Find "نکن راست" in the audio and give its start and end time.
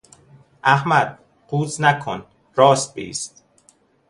1.81-2.95